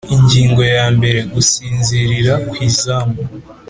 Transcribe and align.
Ingingo 0.15 0.61
ya 0.75 0.85
mbere 0.95 1.19
Gusinzirira 1.33 2.33
ku 2.47 2.53
izamu 2.67 3.17